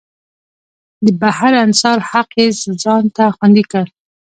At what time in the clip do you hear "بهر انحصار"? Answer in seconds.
1.21-1.97